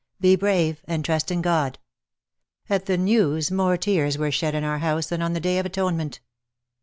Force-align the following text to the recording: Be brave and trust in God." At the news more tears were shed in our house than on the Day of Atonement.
Be 0.19 0.35
brave 0.35 0.81
and 0.85 1.05
trust 1.05 1.29
in 1.29 1.43
God." 1.43 1.77
At 2.71 2.87
the 2.87 2.97
news 2.97 3.51
more 3.51 3.77
tears 3.77 4.17
were 4.17 4.31
shed 4.31 4.55
in 4.55 4.63
our 4.63 4.79
house 4.79 5.05
than 5.05 5.21
on 5.21 5.33
the 5.33 5.39
Day 5.39 5.59
of 5.59 5.65
Atonement. 5.67 6.21